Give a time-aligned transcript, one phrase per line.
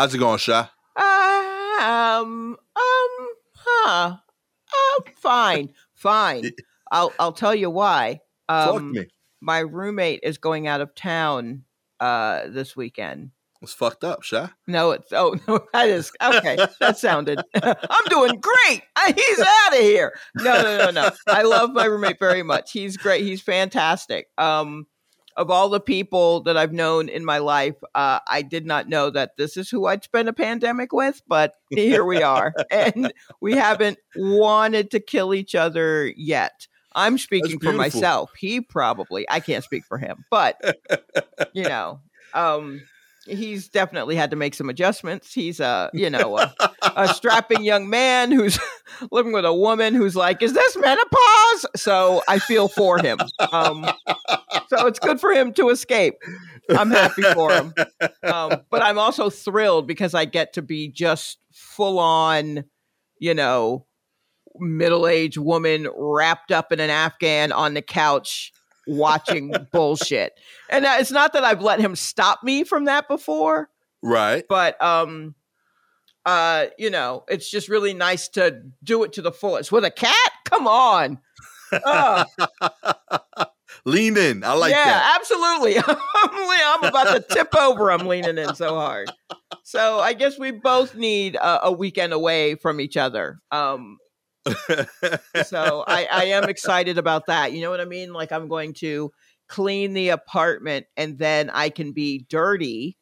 [0.00, 0.66] How's it going, Sha?
[0.96, 4.16] Um, um, huh.
[4.16, 6.52] Uh, fine, fine.
[6.90, 8.20] I'll I'll tell you why.
[8.48, 9.06] Um, to me.
[9.42, 11.64] My roommate is going out of town
[12.00, 13.32] uh this weekend.
[13.60, 14.48] It's fucked up, Sha.
[14.66, 16.56] No, it's oh no, that is okay.
[16.80, 17.38] That sounded.
[17.62, 18.82] I'm doing great.
[18.96, 20.14] I, he's out of here.
[20.36, 21.10] No, no, no, no.
[21.26, 22.72] I love my roommate very much.
[22.72, 23.22] He's great.
[23.22, 24.28] He's fantastic.
[24.38, 24.86] Um,
[25.36, 29.10] of all the people that I've known in my life, uh, I did not know
[29.10, 33.54] that this is who I'd spend a pandemic with, but here we are, and we
[33.54, 36.66] haven't wanted to kill each other yet.
[36.94, 38.32] I'm speaking for myself.
[38.36, 39.24] He probably.
[39.30, 40.60] I can't speak for him, but
[41.52, 42.00] you know.
[42.34, 42.82] Um,
[43.30, 45.32] he's definitely had to make some adjustments.
[45.32, 46.54] He's a, you know, a,
[46.96, 48.58] a strapping young man who's
[49.10, 53.18] living with a woman who's like, "Is this menopause?" So I feel for him.
[53.52, 53.86] Um,
[54.68, 56.14] so it's good for him to escape.
[56.70, 57.74] I'm happy for him,
[58.22, 62.64] um, but I'm also thrilled because I get to be just full on,
[63.18, 63.86] you know,
[64.56, 68.52] middle aged woman wrapped up in an Afghan on the couch
[68.96, 70.38] watching bullshit.
[70.68, 73.68] And uh, it's not that I've let him stop me from that before,
[74.02, 74.44] Right.
[74.48, 75.34] but um
[76.26, 79.72] uh you know, it's just really nice to do it to the fullest.
[79.72, 80.14] With a cat?
[80.44, 81.18] Come on.
[81.72, 82.26] Ugh.
[83.86, 84.44] Lean in.
[84.44, 85.18] I like yeah, that.
[85.20, 85.78] absolutely.
[85.78, 87.90] I'm, I'm about to tip over.
[87.90, 89.10] I'm leaning in so hard.
[89.62, 93.38] So I guess we both need a, a weekend away from each other.
[93.50, 93.98] Um,
[95.44, 97.52] so I, I am excited about that.
[97.52, 98.12] You know what I mean?
[98.12, 99.12] Like I'm going to
[99.48, 102.96] clean the apartment and then I can be dirty,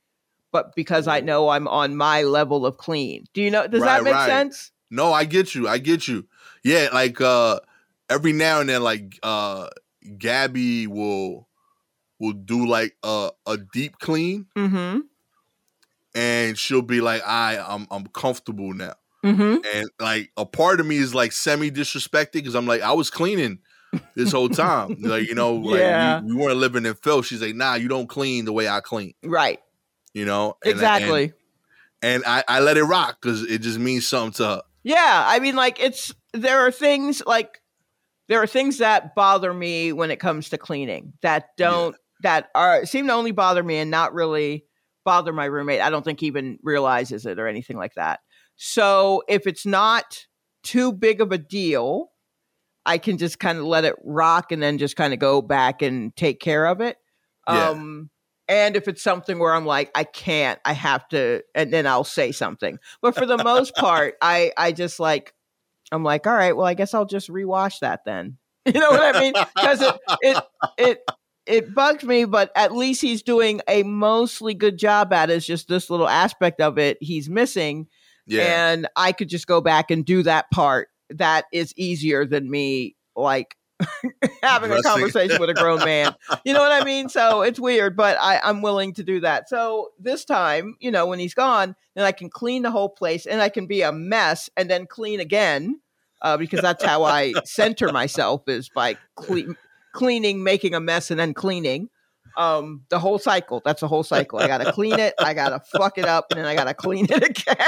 [0.50, 3.24] but because I know I'm on my level of clean.
[3.34, 3.66] Do you know?
[3.66, 4.26] Does Right, that make right.
[4.26, 4.72] sense?
[4.90, 5.68] no, I get you.
[5.68, 6.26] I get you.
[6.64, 7.60] Yeah, like uh
[8.10, 9.68] every now and then like uh
[10.16, 11.48] Gabby will
[12.18, 15.00] will do like a a deep clean Mm-hmm.
[16.14, 18.94] and she'll be like, I I'm I'm comfortable now.
[19.24, 19.56] Mm-hmm.
[19.74, 23.10] And like a part of me is like semi disrespected because I'm like, I was
[23.10, 23.58] cleaning
[24.14, 24.96] this whole time.
[25.00, 26.20] like, you know, like Yeah.
[26.20, 27.26] we, we weren't living in filth.
[27.26, 29.58] She's like, nah, you don't clean the way I clean, Right.
[30.12, 30.56] you know?
[30.64, 31.24] And- Exactly.
[31.24, 31.32] And,
[32.00, 34.62] and I, I let it rock because it just means something to her.
[34.84, 37.60] Yeah, I mean, like it's there are things like
[38.28, 42.86] there are things that bother me when it comes to cleaning that don't that are
[42.86, 44.64] seem to only bother me and not really
[45.04, 45.80] bother my roommate.
[45.80, 48.20] I don't think he even realizes it or anything like that.
[48.58, 50.26] So if it's not
[50.64, 52.10] too big of a deal,
[52.84, 55.80] I can just kind of let it rock and then just kind of go back
[55.80, 56.96] and take care of it.
[57.48, 57.70] Yeah.
[57.70, 58.10] Um
[58.48, 62.02] and if it's something where I'm like, I can't, I have to, and then I'll
[62.02, 62.78] say something.
[63.02, 65.34] But for the most part, I I just like
[65.92, 68.38] I'm like, all right, well, I guess I'll just rewash that then.
[68.66, 69.32] You know what I mean?
[69.56, 70.44] Because it it
[70.76, 71.04] it
[71.46, 75.36] it bugs me, but at least he's doing a mostly good job at it.
[75.36, 77.86] It's just this little aspect of it he's missing.
[78.28, 78.70] Yeah.
[78.70, 80.88] And I could just go back and do that part.
[81.10, 83.56] That is easier than me like
[84.42, 86.14] having a conversation with a grown man.
[86.44, 87.08] You know what I mean?
[87.08, 89.48] So it's weird, but I, I'm willing to do that.
[89.48, 93.26] So this time, you know, when he's gone, then I can clean the whole place
[93.26, 95.80] and I can be a mess and then clean again.
[96.20, 99.54] Uh, because that's how I center myself is by cle-
[99.92, 101.90] cleaning, making a mess, and then cleaning.
[102.36, 103.62] Um, the whole cycle.
[103.64, 104.38] That's the whole cycle.
[104.38, 107.22] I gotta clean it, I gotta fuck it up, and then I gotta clean it
[107.24, 107.58] again.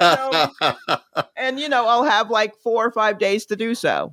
[0.90, 0.98] Um,
[1.36, 4.12] and you know, I'll have like four or five days to do so.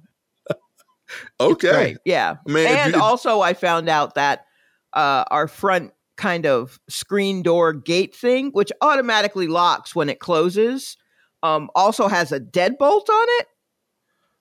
[1.40, 1.96] okay.
[2.06, 2.36] Yeah.
[2.48, 4.46] Man, and you- also I found out that
[4.94, 10.98] uh, our front kind of screen door gate thing, which automatically locks when it closes,
[11.44, 13.48] um, also has a deadbolt on it.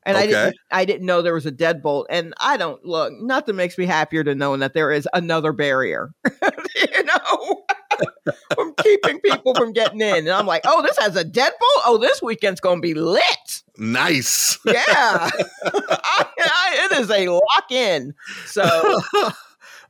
[0.07, 2.07] And I didn't I didn't know there was a deadbolt.
[2.11, 6.13] And I don't look nothing makes me happier than knowing that there is another barrier.
[6.75, 7.65] you know.
[8.55, 10.17] from keeping people from getting in.
[10.17, 11.83] And I'm like, oh, this has a deadbolt?
[11.87, 13.63] Oh, this weekend's gonna be lit.
[13.79, 14.59] nice.
[14.67, 15.31] Yeah.
[15.63, 18.15] I, I, it is a lock in.
[18.47, 19.01] So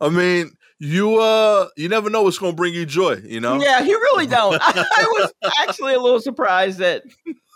[0.01, 3.61] I mean, you uh you never know what's gonna bring you joy, you know?
[3.61, 4.61] yeah, you really don't.
[4.61, 7.05] I, I was actually a little surprised at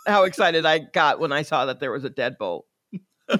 [0.09, 2.63] how excited I got when I saw that there was a deadbolt.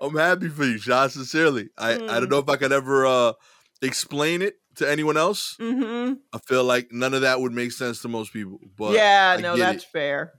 [0.00, 1.68] I'm happy for you, Sean, sincerely.
[1.78, 2.06] I, I Mm.
[2.08, 3.32] don't know if I could ever uh
[3.82, 5.56] explain it to anyone else.
[5.60, 6.14] Mm-hmm.
[6.32, 8.58] I feel like none of that would make sense to most people.
[8.76, 9.88] But yeah, I no, that's it.
[9.92, 10.32] fair.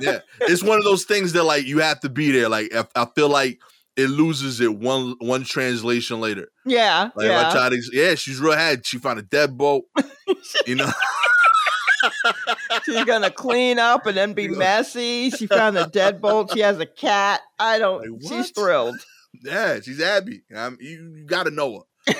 [0.00, 0.20] yeah.
[0.42, 2.48] It's one of those things that like you have to be there.
[2.48, 3.60] Like if, I feel like
[3.96, 6.48] it loses it one one translation later.
[6.66, 7.50] Yeah, Like if I yeah.
[7.52, 9.82] try to yeah, she's real had she found a deadbolt.
[10.66, 10.90] you know,
[12.84, 15.30] She's gonna clean up and then be messy.
[15.30, 16.52] She found a deadbolt.
[16.52, 17.40] She has a cat.
[17.58, 18.20] I don't.
[18.20, 18.96] Like, she's thrilled.
[19.42, 20.44] Yeah, she's Abby.
[20.56, 22.06] i you, you got to know her.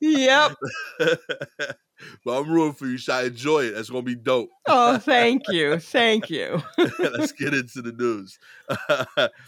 [0.00, 0.52] Yep.
[2.24, 3.24] well, I'm rooting for you, Shy.
[3.24, 3.74] Enjoy it.
[3.74, 4.50] That's gonna be dope.
[4.66, 6.62] Oh, thank you, thank you.
[6.98, 8.38] Let's get into the news.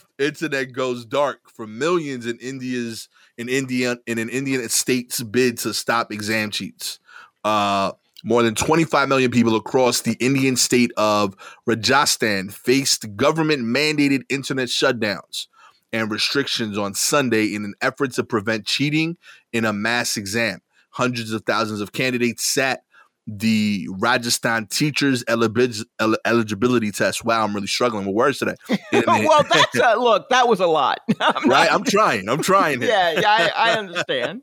[0.19, 3.09] Internet goes dark for millions in India's
[3.39, 6.99] in India in an Indian state's bid to stop exam cheats.
[7.45, 7.93] Uh,
[8.25, 11.37] more than 25 million people across the Indian state of
[11.67, 15.47] Rajasthan faced government mandated internet shutdowns
[15.93, 19.17] and restrictions on Sunday in an effort to prevent cheating
[19.53, 20.61] in a mass exam.
[20.97, 22.81] Hundreds of thousands of candidates sat
[23.27, 27.25] the Rajasthan teachers eligibility test.
[27.25, 28.55] Wow, I'm really struggling with words today.
[28.93, 30.29] well, that's a look.
[30.31, 31.01] That was a lot.
[31.21, 31.71] I'm right?
[31.71, 32.29] I'm trying.
[32.29, 32.83] I'm trying.
[32.83, 34.43] yeah, yeah, I, I understand.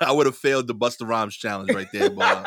[0.00, 2.46] I would have failed the Busta Rhymes challenge right there, but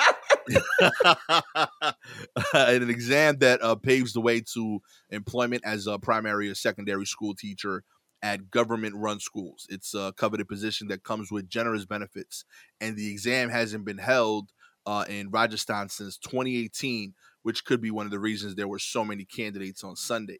[2.53, 7.33] an exam that uh, paves the way to employment as a primary or secondary school
[7.33, 7.83] teacher
[8.21, 9.65] at government run schools.
[9.69, 12.45] It's a coveted position that comes with generous benefits,
[12.81, 14.51] and the exam hasn't been held
[14.85, 17.13] uh, in Rajasthan since 2018,
[17.43, 20.39] which could be one of the reasons there were so many candidates on Sunday.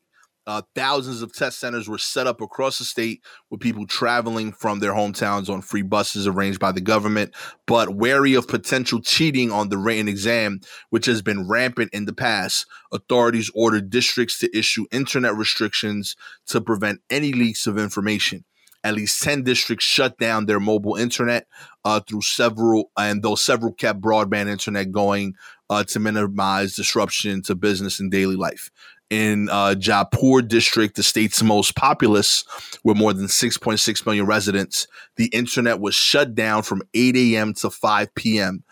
[0.50, 4.80] Uh, thousands of test centers were set up across the state with people traveling from
[4.80, 7.32] their hometowns on free buses arranged by the government,
[7.68, 10.60] but wary of potential cheating on the written exam,
[10.90, 12.66] which has been rampant in the past.
[12.92, 16.16] Authorities ordered districts to issue internet restrictions
[16.48, 18.44] to prevent any leaks of information.
[18.84, 21.46] At least 10 districts shut down their mobile internet
[21.86, 25.36] uh, through several, and though several kept broadband internet going
[25.70, 28.72] uh, to minimize disruption to business and daily life
[29.10, 32.44] in uh, Jaipur district, the state's most populous,
[32.84, 37.54] with more than 6.6 million residents, the internet was shut down from 8 a.m.
[37.56, 38.64] to 5 p.m.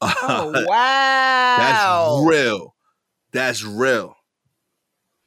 [0.00, 1.56] Oh, wow.
[1.58, 2.74] That's real.
[3.32, 4.16] That's real.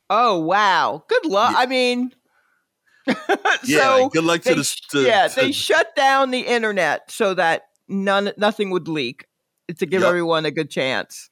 [0.10, 1.04] Oh, wow.
[1.08, 1.52] Good luck.
[1.52, 1.58] Yeah.
[1.60, 2.12] I mean,
[3.08, 3.16] so
[3.66, 4.82] yeah, like, good luck they, to the.
[4.92, 9.26] To, yeah, to, they shut down the internet so that none, nothing would leak
[9.78, 10.10] to give yep.
[10.10, 11.30] everyone a good chance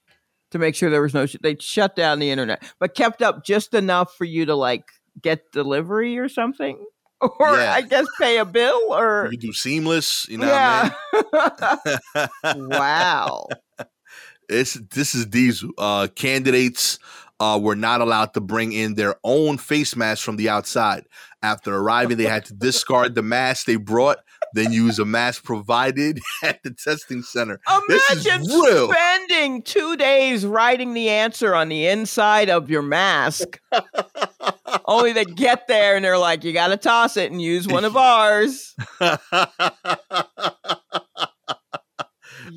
[0.52, 1.26] to make sure there was no.
[1.26, 4.84] Sh- they shut down the internet, but kept up just enough for you to like
[5.22, 6.84] get delivery or something,
[7.22, 7.74] or yeah.
[7.74, 10.28] I guess pay a bill, or you do seamless.
[10.30, 10.92] You know, yeah.
[11.14, 11.98] I
[12.56, 12.70] mean?
[12.70, 13.48] wow.
[14.48, 15.72] It's this is Diesel.
[15.78, 17.00] Uh, candidates
[17.40, 21.06] uh, were not allowed to bring in their own face masks from the outside.
[21.42, 24.20] After arriving, they had to discard the mask they brought
[24.56, 27.60] then use a mask provided at the testing center.
[27.90, 33.60] Imagine spending two days writing the answer on the inside of your mask.
[34.86, 37.86] Only to get there and they're like, you got to toss it and use one
[37.86, 38.74] of ours.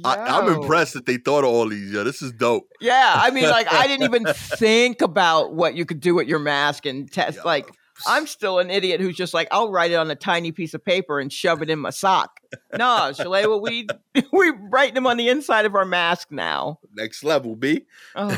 [0.04, 1.92] I, am impressed that they thought of all these.
[1.92, 2.68] Yeah, this is dope.
[2.80, 6.38] Yeah, I mean, like I didn't even think about what you could do with your
[6.38, 7.38] mask and test.
[7.38, 7.42] Yo.
[7.44, 7.70] Like
[8.06, 10.84] I'm still an idiot who's just like, I'll write it on a tiny piece of
[10.84, 12.40] paper and shove it in my sock.
[12.76, 13.86] No, Shalay, we
[14.32, 16.78] we write them on the inside of our mask now.
[16.94, 17.86] Next level, B.
[18.14, 18.28] Oh.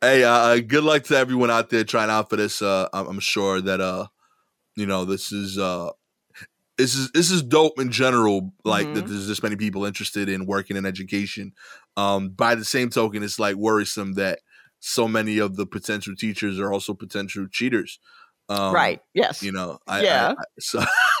[0.00, 2.62] hey, uh, good luck to everyone out there trying out for this.
[2.62, 4.06] Uh, I'm sure that uh,
[4.76, 5.90] you know, this is uh,
[6.78, 8.52] this is this is dope in general.
[8.64, 8.94] Like mm-hmm.
[8.94, 11.52] that, there's this many people interested in working in education.
[11.96, 14.38] Um, by the same token, it's like worrisome that
[14.80, 17.98] so many of the potential teachers are also potential cheaters.
[18.48, 19.00] Um, right.
[19.12, 19.42] Yes.
[19.42, 19.78] You know.
[19.86, 20.34] I, yeah.
[20.38, 20.44] I,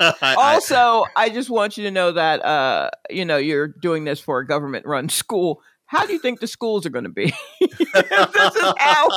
[0.00, 4.04] I, so also, I just want you to know that uh, you know you're doing
[4.04, 5.60] this for a government-run school.
[5.88, 7.32] How do you think the schools are going to be?
[7.60, 9.08] this is how.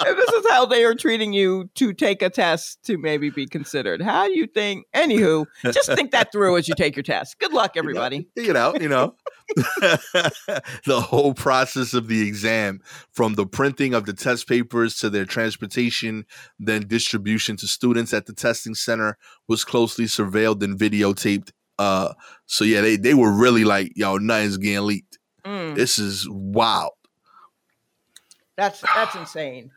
[0.04, 4.00] this is how they are treating you to take a test to maybe be considered.
[4.00, 4.86] How do you think?
[4.96, 7.38] Anywho, just think that through as you take your test.
[7.38, 8.26] Good luck, everybody.
[8.36, 9.16] You know, you know.
[10.86, 12.80] the whole process of the exam,
[13.12, 16.24] from the printing of the test papers to their transportation,
[16.58, 21.50] then distribution to students at the testing center, was closely surveilled and videotaped.
[21.78, 22.14] Uh,
[22.46, 25.18] so yeah, they they were really like, yo, nothing's getting leaked.
[25.44, 25.74] Mm.
[25.74, 26.92] This is wild.
[28.56, 29.70] That's that's insane.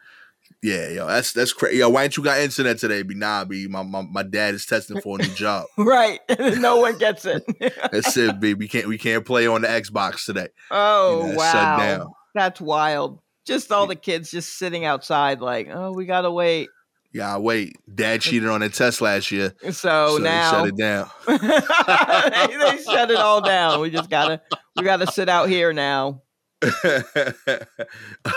[0.63, 1.79] Yeah, yo, that's that's crazy.
[1.79, 3.03] Yo, why ain't you got internet today?
[3.03, 5.65] Be nah, be my, my my dad is testing for a new job.
[5.77, 7.43] right, no one gets it.
[7.91, 8.53] that's it, B.
[8.53, 10.48] We can't we can't play on the Xbox today.
[10.72, 13.20] Oh you know, wow, that's wild.
[13.46, 16.70] Just all the kids just sitting outside, like, oh, we gotta wait.
[17.13, 17.77] Yeah, wait.
[17.93, 21.10] Dad cheated on a test last year, so, so now shut it down.
[21.27, 23.79] they, they shut it all down.
[23.79, 24.41] We just gotta
[24.75, 26.24] we gotta sit out here now.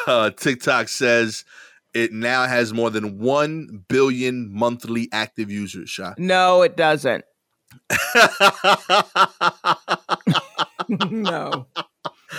[0.06, 1.44] uh, TikTok says
[1.94, 6.14] it now has more than 1 billion monthly active users, Sha.
[6.18, 7.24] No, it doesn't.
[10.88, 11.66] no.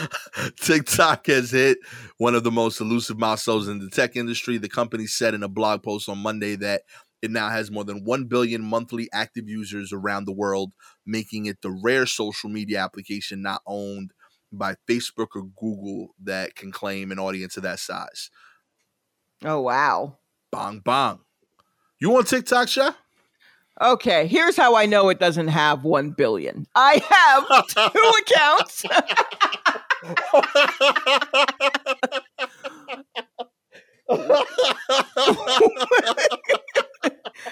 [0.59, 1.79] TikTok has hit
[2.17, 4.57] one of the most elusive milestones in the tech industry.
[4.57, 6.83] The company said in a blog post on Monday that
[7.21, 10.73] it now has more than 1 billion monthly active users around the world,
[11.05, 14.11] making it the rare social media application not owned
[14.51, 18.29] by Facebook or Google that can claim an audience of that size.
[19.43, 20.17] Oh, wow.
[20.51, 21.21] Bong, bong.
[21.99, 22.93] You on TikTok, Sha?
[23.79, 26.65] Okay, here's how I know it doesn't have 1 billion.
[26.73, 28.83] I have two accounts.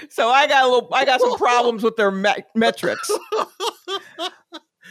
[0.10, 3.12] so I got a little I got some problems with their me- metrics.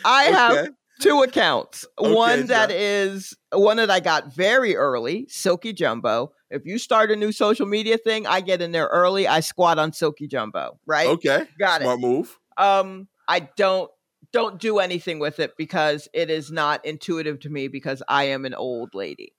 [0.05, 0.69] I have
[1.01, 1.87] two accounts.
[1.99, 6.33] Okay, one that is one that I got very early, Silky Jumbo.
[6.51, 9.27] If you start a new social media thing, I get in there early.
[9.27, 11.09] I squat on Silky Jumbo, right?
[11.09, 11.47] Okay.
[11.59, 12.01] Got Smart it.
[12.01, 12.39] Smart move.
[12.57, 13.91] Um I don't
[14.35, 18.45] don't do anything with it because it is not intuitive to me because I am
[18.45, 19.33] an old lady.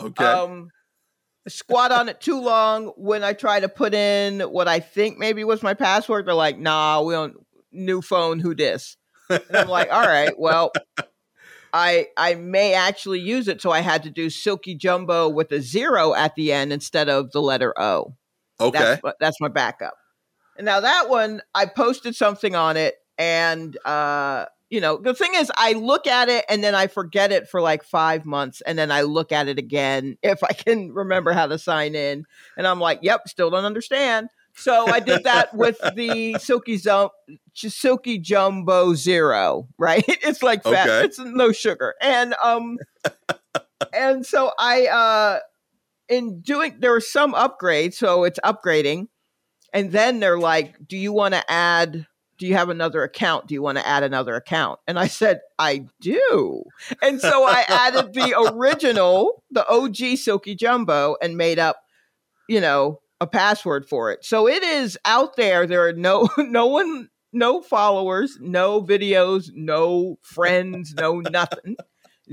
[0.00, 0.24] Okay.
[0.24, 0.68] Um
[1.48, 5.42] squat on it too long when I try to put in what I think maybe
[5.42, 6.26] was my password.
[6.26, 7.34] They're like, nah, we don't
[7.72, 8.96] new phone, who dis?
[9.30, 10.70] And I'm like, all right, well,
[11.72, 13.62] I I may actually use it.
[13.62, 17.32] So I had to do Silky Jumbo with a zero at the end instead of
[17.32, 18.14] the letter O.
[18.60, 18.98] Okay.
[19.02, 19.94] That's, that's my backup.
[20.58, 25.32] And now that one, I posted something on it and uh you know, the thing
[25.34, 28.78] is, I look at it and then I forget it for like five months, and
[28.78, 32.24] then I look at it again if I can remember how to sign in,
[32.56, 37.10] and I'm like, "Yep, still don't understand." So I did that with the Silky Zum-
[37.54, 40.04] Silky Jumbo Zero, right?
[40.06, 41.04] It's like fat, okay.
[41.04, 42.78] it's no sugar, and um,
[43.92, 45.38] and so I uh,
[46.08, 49.08] in doing there were some upgrades, so it's upgrading,
[49.74, 52.06] and then they're like, "Do you want to add?"
[52.42, 53.46] Do you have another account?
[53.46, 54.80] Do you want to add another account?
[54.88, 56.64] And I said, I do.
[57.00, 61.76] And so I added the original, the OG Silky Jumbo, and made up,
[62.48, 64.24] you know, a password for it.
[64.24, 65.68] So it is out there.
[65.68, 71.76] There are no no one, no followers, no videos, no friends, no nothing.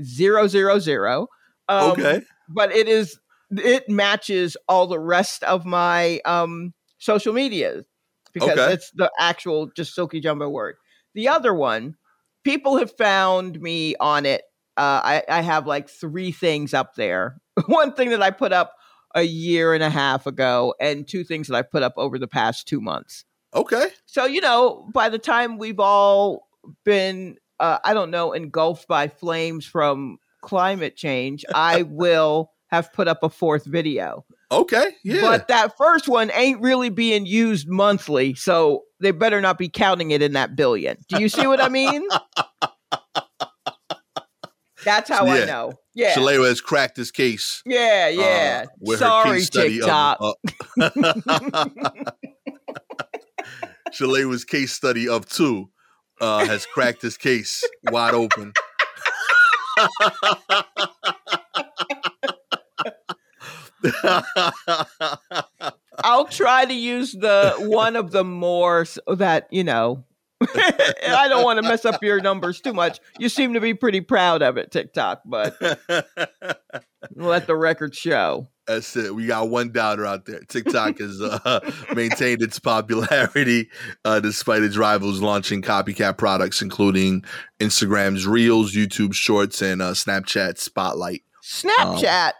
[0.02, 1.28] Zero zero zero.
[1.68, 2.22] Um, okay.
[2.48, 3.16] But it is
[3.52, 7.84] it matches all the rest of my um social media
[8.32, 8.72] because okay.
[8.72, 10.76] it's the actual just silky jumbo word.
[11.14, 11.96] The other one,
[12.44, 14.42] people have found me on it.
[14.76, 17.40] Uh, I, I have like three things up there.
[17.66, 18.74] one thing that I put up
[19.14, 22.28] a year and a half ago, and two things that I put up over the
[22.28, 23.24] past two months.
[23.54, 23.88] Okay.
[24.06, 26.48] So, you know, by the time we've all
[26.84, 33.08] been, uh, I don't know, engulfed by flames from climate change, I will have put
[33.08, 34.24] up a fourth video.
[34.52, 35.20] Okay, yeah.
[35.20, 40.10] But that first one ain't really being used monthly, so they better not be counting
[40.10, 40.96] it in that billion.
[41.08, 42.08] Do you see what I mean?
[44.84, 45.32] That's how yeah.
[45.32, 45.74] I know.
[45.94, 46.14] Yeah.
[46.14, 47.62] Shalewa has cracked his case.
[47.66, 48.66] Yeah, yeah.
[48.88, 50.18] Uh, Sorry, TikTok.
[50.20, 50.34] Of,
[50.80, 50.90] uh,
[53.92, 55.70] Shalewa's case study of two
[56.20, 58.52] uh, has cracked his case wide open.
[66.02, 70.04] I'll try to use the one of the more so that you know.
[70.54, 72.98] I don't want to mess up your numbers too much.
[73.18, 75.54] You seem to be pretty proud of it, TikTok, but
[77.14, 78.48] let the record show.
[78.66, 79.14] That's it.
[79.14, 80.40] We got one doubter out there.
[80.40, 81.60] TikTok has uh,
[81.94, 83.68] maintained its popularity
[84.04, 87.24] uh, despite its rivals launching copycat products, including
[87.58, 91.22] Instagram's Reels, YouTube Shorts, and uh, Snapchat Spotlight.
[91.42, 92.28] Snapchat.
[92.28, 92.32] Um,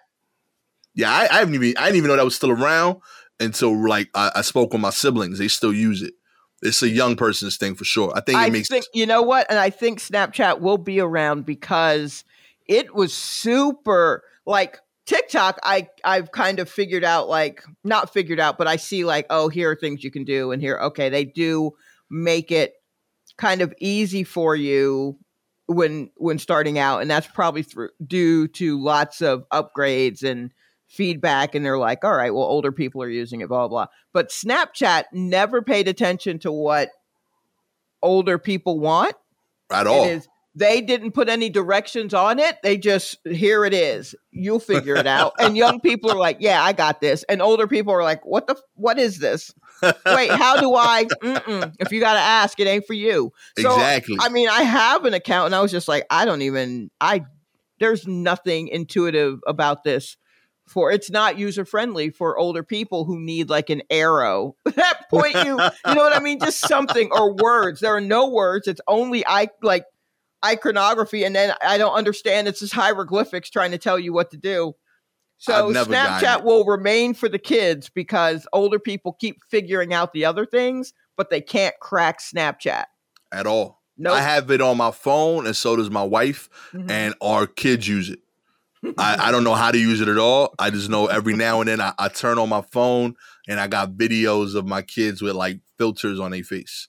[0.94, 3.00] yeah, I, I, haven't even I didn't even know that was still around
[3.38, 5.38] until like I, I, spoke with my siblings.
[5.38, 6.14] They still use it.
[6.62, 8.12] It's a young person's thing for sure.
[8.14, 11.00] I think it I makes think you know what, and I think Snapchat will be
[11.00, 12.24] around because
[12.66, 15.58] it was super like TikTok.
[15.62, 19.48] I I've kind of figured out like not figured out, but I see like oh
[19.48, 21.72] here are things you can do, and here okay they do
[22.10, 22.74] make it
[23.38, 25.18] kind of easy for you
[25.66, 30.50] when when starting out, and that's probably through due to lots of upgrades and
[30.90, 33.86] feedback and they're like, all right, well, older people are using it, blah, blah, blah.
[34.12, 36.90] But Snapchat never paid attention to what
[38.02, 39.14] older people want.
[39.70, 40.04] At all.
[40.04, 42.56] Is, they didn't put any directions on it.
[42.64, 44.16] They just, here it is.
[44.32, 45.34] You'll figure it out.
[45.38, 47.22] and young people are like, yeah, I got this.
[47.28, 49.54] And older people are like, what the, what is this?
[49.80, 51.04] Wait, how do I?
[51.22, 51.72] Mm-mm.
[51.78, 53.32] If you got to ask, it ain't for you.
[53.60, 54.16] So, exactly.
[54.20, 57.24] I mean, I have an account and I was just like, I don't even, I,
[57.78, 60.16] there's nothing intuitive about this
[60.70, 65.34] for it's not user friendly for older people who need like an arrow that point
[65.34, 68.80] you you know what i mean just something or words there are no words it's
[68.86, 69.84] only i like
[70.44, 72.48] iconography, and then I don't understand.
[72.48, 74.74] It's just hieroglyphics trying to tell you what to do.
[75.36, 79.92] So I've never gotten Snapchat will remain for the kids because older people keep figuring
[79.92, 82.84] out the other things, but they can't crack Snapchat.
[83.32, 83.82] at all.
[83.98, 86.90] No, I have it on my phone, and so does my wife, Mm-hmm.
[86.90, 88.20] and our kids use it.
[88.98, 90.54] I, I don't know how to use it at all.
[90.58, 93.14] I just know every now and then I, I turn on my phone
[93.48, 96.88] and I got videos of my kids with like filters on their face.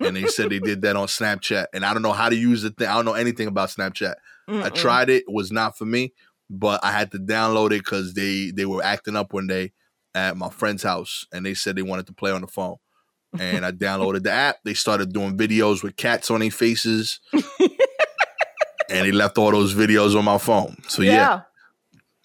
[0.00, 1.66] and they said they did that on Snapchat.
[1.74, 2.88] And I don't know how to use the thing.
[2.88, 4.14] I don't know anything about Snapchat.
[4.48, 4.74] I Mm-mm.
[4.74, 6.14] tried it, it was not for me,
[6.48, 9.72] but I had to download it because they they were acting up one day
[10.14, 12.76] at my friend's house and they said they wanted to play on the phone.
[13.38, 14.56] And I downloaded the app.
[14.64, 17.20] They started doing videos with cats on their faces.
[18.88, 20.76] and he left all those videos on my phone.
[20.88, 21.42] So yeah,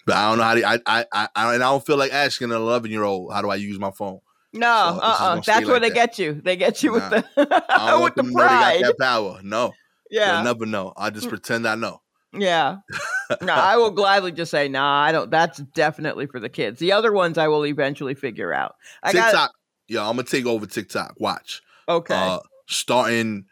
[0.06, 2.12] but I don't know how to I I I, I and I don't feel like
[2.12, 4.20] asking an 11 year old how do I use my phone.
[4.52, 5.94] No, So it's uh, uh that's where like they that.
[5.94, 6.40] get you.
[6.44, 7.10] They get you Nah.
[7.10, 8.82] with the I don't with the pride.
[8.84, 9.40] that power.
[9.42, 9.72] No,
[10.10, 10.92] Yeah, they'll never know.
[10.96, 12.00] I just pretend I know.
[12.36, 12.78] Yeah.
[13.42, 15.30] no, I will gladly just say, nah, I don't.
[15.30, 16.78] That's definitely for the kids.
[16.80, 18.74] The other ones I will eventually figure out.
[19.04, 19.50] I TikTok, got
[19.88, 21.14] yo, I'm gonna take over TikTok.
[21.18, 21.62] Watch.
[21.88, 22.14] okay.
[22.14, 23.44] Uh, starting,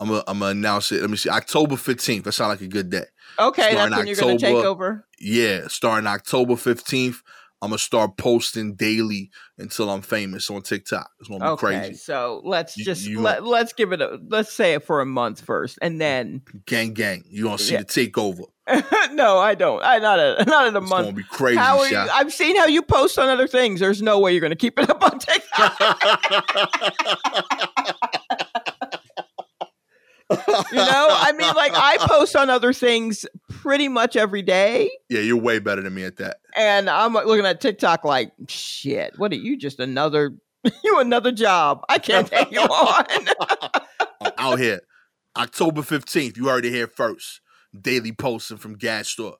[0.00, 1.00] I'm gonna I'm gonna announce it.
[1.00, 2.24] Let me see, October 15th.
[2.24, 3.04] That sounds like a good day.
[3.38, 5.06] okay, that's starting when you're to take over.
[5.18, 7.16] Yeah, starting October 15th.
[7.62, 11.08] I'm gonna start posting daily until I'm famous on TikTok.
[11.18, 11.94] It's gonna be Okay, crazy.
[11.94, 15.40] so let's just you- let let's give it a let's say it for a month
[15.40, 17.24] first, and then Gang, gang.
[17.28, 17.78] You gonna see Yeah.
[17.80, 18.42] the takeover.
[19.12, 19.82] no, I don't.
[19.82, 21.06] I not a not in a It's month.
[21.08, 21.56] It's gonna be crazy.
[21.56, 23.80] How are you, I've seen how you post on other things.
[23.80, 25.78] There's no way you're to keep it up on TikTok.
[30.30, 30.36] You
[30.76, 34.90] know, I mean, like I post on other things pretty much every day.
[35.08, 36.38] yeah, you're way better than me at that.
[36.56, 40.36] And I'm like, looking at TikTok like, shit, what are you just another
[40.84, 41.84] you another job.
[41.88, 43.04] I can't take you on.
[44.20, 44.80] I'm out here.
[45.36, 46.36] October 15th.
[46.36, 47.40] You already here first.
[47.78, 49.32] Daily posting from Gastor.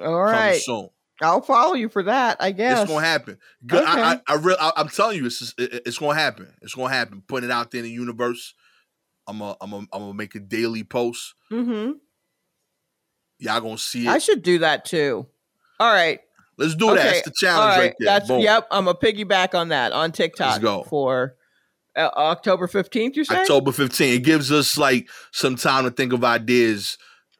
[0.00, 0.88] All right, soon.
[1.20, 2.82] I'll follow you for that, I guess.
[2.82, 3.38] It's gonna happen.
[3.66, 3.84] Good.
[3.84, 4.22] I, I, Okay.
[4.28, 6.48] I, real, I, I'm telling you, it's just- it- it's gonna happen.
[6.62, 7.22] It's gonna happen.
[7.26, 8.54] Putting it out there in the universe.
[9.28, 11.34] I'm a, I'm a, I'm gonna make a daily post.
[11.52, 11.92] Mm-hmm.
[13.38, 14.10] Y'all gonna see it.
[14.10, 15.26] I should do that too.
[15.78, 16.20] All right.
[16.56, 16.96] Let's do that.
[16.96, 17.78] That's the challenge right.
[17.78, 18.06] right there.
[18.06, 18.40] That's Boom.
[18.40, 18.66] yep.
[18.72, 20.82] I'm a piggyback on that on TikTok go.
[20.82, 21.36] for
[21.94, 23.42] uh, October 15th, you say?
[23.42, 24.16] October 15th.
[24.16, 26.98] It gives us like some time to think of ideas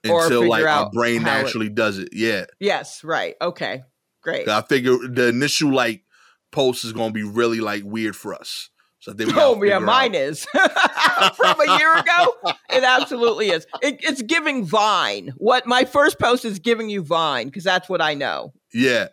[0.09, 2.11] Or until like our brain how it- naturally does it.
[2.13, 2.45] Yeah.
[2.61, 3.35] Yes, right.
[3.43, 3.83] Okay.
[4.23, 4.49] Great.
[4.49, 6.05] I figure the initial like
[6.53, 8.71] post is gonna be really like weird for us.
[9.01, 12.35] So Oh yeah, mine out- is from a year ago.
[12.71, 13.67] It absolutely is.
[13.81, 15.33] It, it's giving Vine.
[15.37, 18.53] What my first post is giving you Vine because that's what I know.
[18.75, 19.09] Yeah.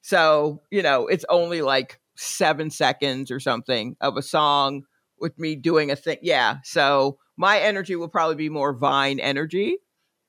[0.00, 4.82] So you know, it's only like seven seconds or something of a song
[5.20, 6.18] with me doing a thing.
[6.22, 6.56] Yeah.
[6.64, 9.76] So my energy will probably be more Vine energy.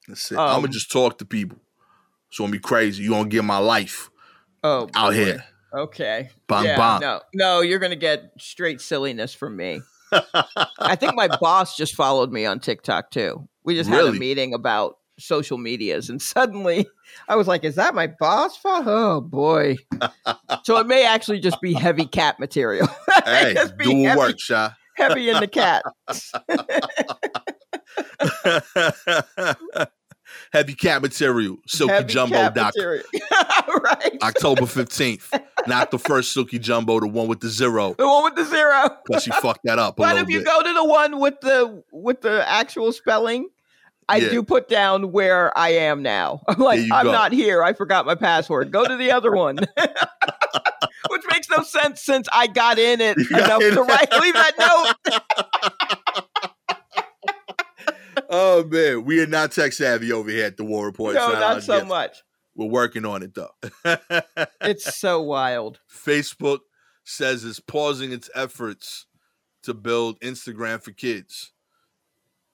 [0.08, 0.38] That's it.
[0.38, 1.58] I'm Um, gonna just talk to people.
[2.30, 3.04] It's gonna be crazy.
[3.04, 4.10] You gonna get my life
[4.64, 5.16] Oh, out boy.
[5.16, 5.46] here.
[5.74, 6.30] Okay.
[6.52, 7.00] Yeah.
[7.02, 9.82] No, no, you're gonna get straight silliness from me.
[10.80, 13.48] I think my boss just followed me on TikTok too.
[13.64, 16.88] We just had a meeting about social medias, and suddenly
[17.28, 19.78] I was like, "Is that my boss?" Oh boy!
[20.64, 22.88] so it may actually just be heavy cat material.
[23.26, 24.72] Hey, just be do heavy, works, Sha.
[24.98, 25.84] heavy in the cat.
[30.54, 31.58] Heavy cat material.
[31.68, 32.54] heavy cat SilkyJumbo.com.
[32.54, 33.04] material.
[33.84, 34.18] right.
[34.22, 35.42] October 15th.
[35.68, 37.96] Not the first Silky Jumbo, the one with the zero.
[37.98, 38.90] The one with the zero.
[39.08, 40.48] Plus, you fucked that up But if you bit.
[40.48, 43.50] go to the one with the with the actual spelling,
[44.08, 44.30] I Yeah.
[44.30, 46.42] do put down where I am now.
[46.48, 47.12] I'm like, I'm go.
[47.12, 47.64] not here.
[47.64, 48.72] I forgot my password.
[48.72, 49.58] Go to the other one.
[51.10, 54.94] Which makes no sense since I got in it You enough to write leave that
[55.10, 55.94] note.
[58.30, 59.06] Oh, man.
[59.06, 61.16] We are not tech savvy over here at the War Report.
[61.16, 62.24] no, our not so much.
[62.56, 63.52] We're working on it, though.
[64.62, 65.80] It's so wild.
[65.92, 66.60] Facebook
[67.04, 69.06] says it's pausing its efforts
[69.64, 71.52] to build Instagram for kids.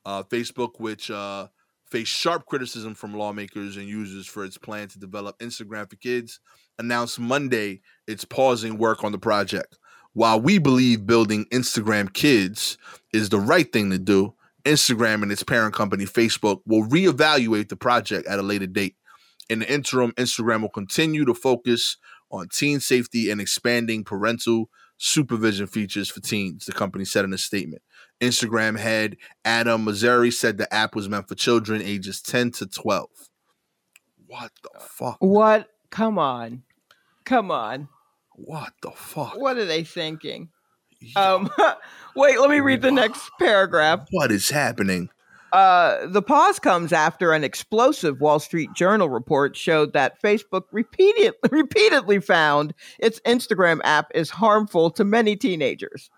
[0.05, 1.47] Uh, Facebook, which uh,
[1.89, 6.39] faced sharp criticism from lawmakers and users for its plan to develop Instagram for kids,
[6.79, 9.77] announced Monday it's pausing work on the project.
[10.13, 12.77] While we believe building Instagram Kids
[13.13, 14.33] is the right thing to do,
[14.65, 18.95] Instagram and its parent company, Facebook, will reevaluate the project at a later date.
[19.49, 21.97] In the interim, Instagram will continue to focus
[22.31, 27.37] on teen safety and expanding parental supervision features for teens, the company said in a
[27.37, 27.81] statement.
[28.21, 33.09] Instagram head Adam Mosseri said the app was meant for children ages 10 to 12.
[34.27, 35.17] What the fuck?
[35.19, 35.69] What?
[35.89, 36.63] Come on.
[37.25, 37.87] Come on.
[38.35, 39.37] What the fuck?
[39.37, 40.49] What are they thinking?
[41.15, 41.49] Um
[42.15, 44.07] wait, let me read the next paragraph.
[44.11, 45.09] what is happening?
[45.51, 51.33] Uh, the pause comes after an explosive Wall Street Journal report showed that Facebook repeated,
[51.51, 56.09] repeatedly found its Instagram app is harmful to many teenagers.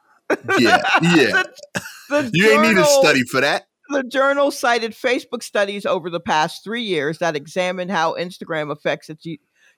[0.59, 1.43] Yeah, yeah.
[1.73, 3.67] the, the you ain't need a study for that.
[3.89, 9.09] The journal cited Facebook studies over the past three years that examined how Instagram affects
[9.09, 9.25] its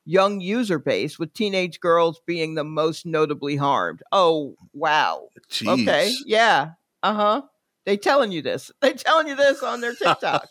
[0.06, 4.02] young user base, with teenage girls being the most notably harmed.
[4.12, 5.30] Oh, wow.
[5.50, 5.82] Jeez.
[5.82, 6.14] Okay.
[6.26, 6.72] Yeah.
[7.02, 7.42] Uh huh.
[7.86, 8.72] They telling you this.
[8.82, 10.48] They telling you this on their TikTok.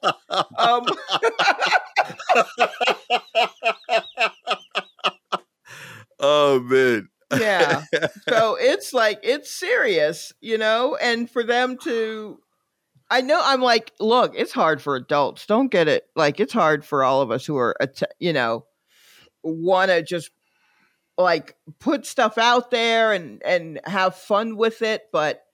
[0.59, 0.85] um,
[6.21, 7.09] oh man.
[7.39, 7.85] yeah.
[8.29, 12.39] So it's like it's serious, you know, and for them to
[13.11, 15.47] I know I'm like, look, it's hard for adults.
[15.47, 16.05] Don't get it.
[16.17, 17.77] Like it's hard for all of us who are
[18.19, 18.65] you know,
[19.43, 20.31] want to just
[21.19, 25.45] like put stuff out there and and have fun with it, but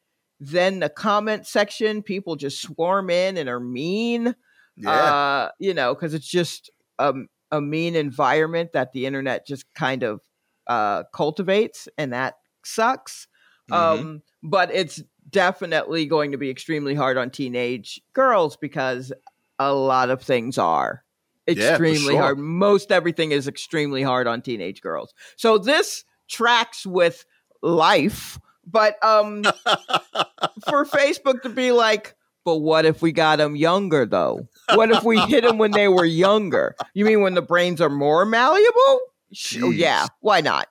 [0.41, 4.35] then the comment section, people just swarm in and are mean.
[4.77, 4.91] Yeah.
[4.91, 6.71] uh, you know, because it's just
[7.01, 10.21] um, a mean environment that the internet just kind of
[10.69, 13.27] uh, cultivates, and that sucks.
[13.71, 13.77] Mhm.
[13.77, 19.13] Um, but it's definitely going to be extremely hard on teenage girls because
[19.59, 21.05] a lot of things are
[21.49, 22.21] Yeah, extremely sure.
[22.23, 22.39] hard.
[22.39, 25.15] Most everything is extremely hard on teenage girls.
[25.37, 27.25] So this tracks with
[27.63, 29.43] life, but um,
[30.69, 34.49] for Facebook to be like, but what if we got them younger though?
[34.75, 36.75] What if we hit them when they were younger?
[36.95, 39.01] You mean when the brains are more malleable?
[39.33, 40.69] Sh- Oh yeah, why not?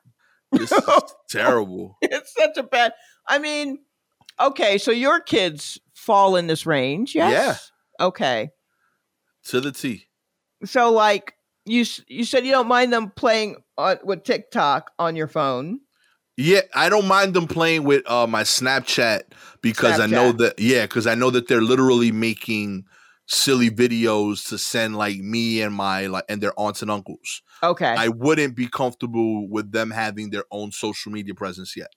[0.52, 0.84] this is
[1.30, 1.98] terrible.
[2.02, 2.94] It's such a bad.
[3.28, 3.80] I mean,
[4.40, 7.32] okay, so your kids fall in this range, yes?
[8.00, 8.06] Yeah.
[8.08, 8.50] Okay,
[9.46, 10.07] To the T.
[10.66, 11.34] so like
[11.66, 15.82] you you said you don't mind them playing on, with TikTok on your phone.
[16.38, 19.24] Yeah, I don't mind them playing with uh, my Snapchat
[19.62, 22.86] because I know that yeah, because I know that they're literally making
[23.28, 27.42] silly videos to send like me and my like and their aunts and uncles.
[27.62, 27.94] Okay.
[27.98, 31.90] I wouldn't be comfortable with them having their own social media presence yet.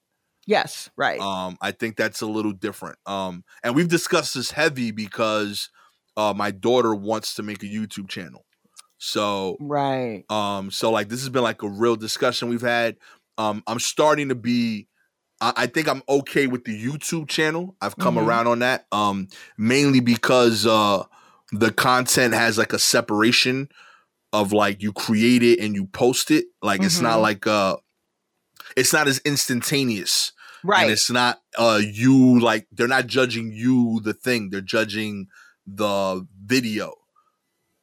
[0.46, 0.90] yes.
[0.96, 1.20] Right.
[1.20, 2.98] Um, I think that's a little different.
[3.06, 5.70] Um, and we've discussed this heavy because
[6.16, 8.44] uh, my daughter wants to make a YouTube channel.
[9.02, 10.24] So right.
[10.30, 12.96] um, so like this has been like a real discussion we've had.
[13.38, 14.86] Um, I'm starting to be
[15.40, 17.74] I, I think I'm okay with the YouTube channel.
[17.80, 18.26] I've come Mhm.
[18.26, 18.86] around on that.
[18.92, 21.04] Um, mainly because uh
[21.50, 23.70] the content has like a separation
[24.34, 26.44] of like you create it and you post it.
[26.62, 27.22] Like it's not Mhm.
[27.22, 27.76] like uh
[28.76, 30.32] it's not as instantaneous.
[30.62, 30.82] Right.
[30.82, 34.50] And it's not uh you like they're not judging you the thing.
[34.50, 35.28] They're judging
[35.66, 36.92] the video.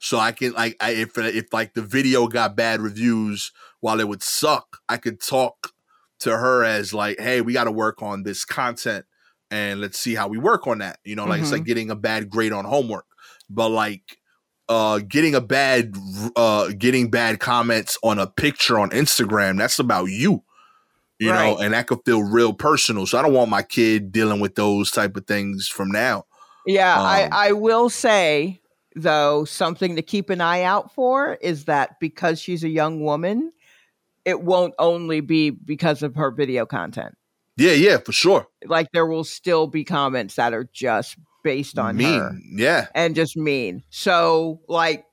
[0.07, 4.07] So I can like I, if if like the video got bad reviews while it
[4.07, 5.73] would suck, I could talk
[6.19, 9.05] to her as like, hey, we got to work on this content
[9.51, 10.99] and let's see how we work on that.
[11.03, 13.05] You know, like it's like getting a bad grade on homework,
[13.49, 14.17] but like
[14.69, 15.93] uh getting a bad
[16.37, 20.41] uh getting bad comments on a picture on Instagram, that's about you.
[21.19, 23.07] You know, and that could feel real personal.
[23.07, 26.27] So I don't want my kid dealing with those type of things from now.
[26.65, 28.61] Yeah, Um, I, I will say
[28.97, 33.51] though something to keep an eye out for is that because she's a young woman,
[34.25, 37.15] it won't only be because of her video content.
[37.55, 38.47] Yeah, yeah, for sure.
[38.65, 42.19] Like there will still be comments that are just based on mean.
[42.19, 42.87] her Yeah.
[42.93, 43.83] and just mean.
[43.89, 45.05] So like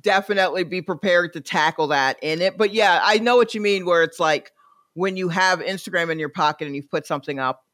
[0.00, 2.56] definitely be prepared to tackle that in it.
[2.56, 4.52] But yeah, I know what you mean where it's like
[4.94, 7.64] when you have Instagram in your pocket and you've put something up,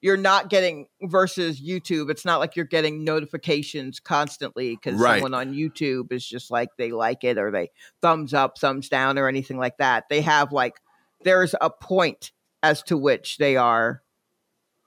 [0.00, 5.14] you're not getting versus YouTube, it's not like you're getting notifications constantly because Right.
[5.14, 9.18] someone on YouTube is just like they like it or they thumbs up, thumbs down,
[9.18, 10.04] or anything like that.
[10.08, 10.80] They have like
[11.22, 12.32] there's a point
[12.62, 14.02] as to which they are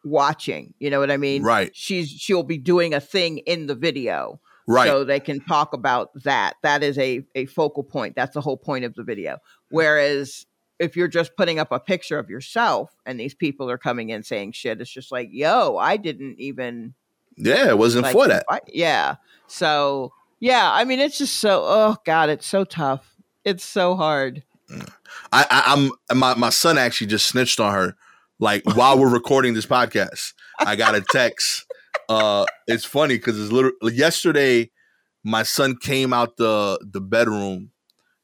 [0.04, 0.74] watching.
[0.80, 1.44] You know what I mean?
[1.44, 1.72] Right.
[1.74, 4.88] She's she'll be doing a thing in the video Right.
[4.88, 8.56] so they can talk about that that is a, a focal point that's the whole
[8.56, 10.46] point of the video whereas
[10.80, 14.24] if you're just putting up a picture of yourself and these people are coming in
[14.24, 16.94] saying shit it's just like yo i didn't even
[17.36, 18.46] yeah, it wasn't like, for that.
[18.50, 19.16] invite- yeah
[19.48, 24.44] so yeah i mean it's just so oh god it's so tough it's so hard
[25.32, 27.96] I, I I'm my my son actually just snitched on her
[28.40, 30.34] like while we're recording this podcast.
[30.60, 31.66] I got a text.
[32.10, 34.70] Uh it's funny because it's literally yesterday
[35.24, 37.72] my son came out the the bedroom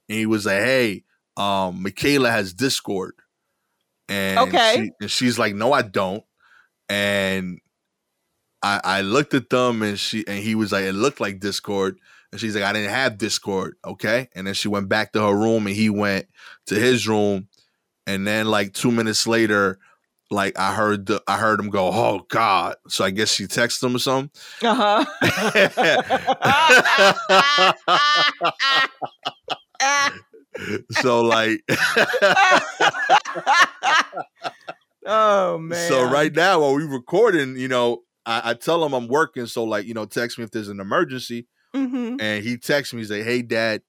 [0.10, 1.04] and he was like, Hey,
[1.39, 3.13] um, Michaela has Discord.
[4.10, 4.73] And Okay.
[4.75, 6.23] she, and she's like, No, I don't.
[6.89, 7.60] And
[8.63, 11.99] I I looked at them and she and he was like, It looked like Discord.
[12.32, 13.75] And she's like, I didn't have Discord.
[13.86, 14.30] Okay.
[14.36, 16.28] And then she went back to her room and he went
[16.67, 17.47] to his room.
[18.08, 19.80] And then like two minutes later,
[20.32, 23.84] like I heard the I heard him go, "Oh God!" So I guess she texted
[23.84, 24.32] him or something.
[24.63, 25.21] Uh huh.
[30.91, 31.62] so like,
[35.06, 35.89] oh man.
[35.89, 39.45] so right now while we're recording, you know, I, I tell him I'm working.
[39.45, 41.48] So like, you know, text me if there's an emergency.
[41.74, 43.82] hmm And he texts me, he's like, "Hey, Dad,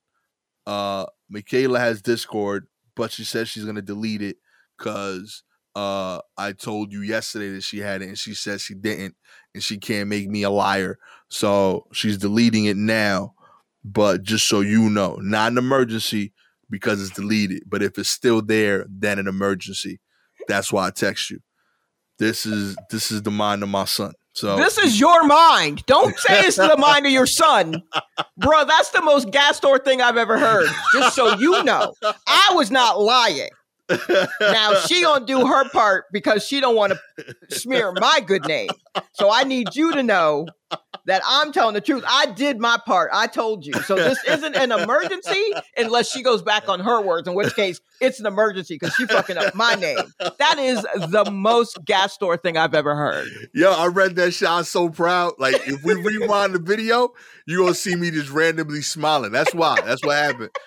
[0.66, 4.36] uh, Michaela has Discord, but she says she's gonna delete it
[4.78, 5.42] because
[5.76, 9.14] uh I told you yesterday that she had it, and she says she didn't,
[9.54, 10.98] and she can't make me a liar.
[11.28, 13.34] So she's deleting it now.
[13.82, 16.32] But just so you know, not an emergency
[16.70, 17.64] because it's deleted.
[17.66, 20.00] But if it's still there, then an emergency.
[20.48, 21.40] That's why I text you.
[22.18, 24.12] This is this is the mind of my son.
[24.32, 25.84] So This is your mind.
[25.86, 27.82] Don't say it's the mind of your son.
[28.36, 30.68] Bro, that's the most gas Gastor thing I've ever heard.
[30.92, 31.94] Just so you know.
[32.26, 33.50] I was not lying.
[34.40, 38.68] Now she gonna do her part because she don't want to smear my good name.
[39.14, 40.46] So I need you to know
[41.10, 42.04] that I'm telling the truth.
[42.06, 43.10] I did my part.
[43.12, 43.72] I told you.
[43.72, 45.44] So this isn't an emergency
[45.76, 49.06] unless she goes back on her words, in which case it's an emergency because she
[49.06, 49.98] fucking up my name.
[50.38, 53.26] That is the most Gastor thing I've ever heard.
[53.52, 54.48] Yo, I read that shit.
[54.48, 55.32] I was so proud.
[55.38, 57.08] Like, if we rewind the video,
[57.44, 59.32] you're gonna see me just randomly smiling.
[59.32, 59.80] That's why.
[59.80, 60.50] That's what happened.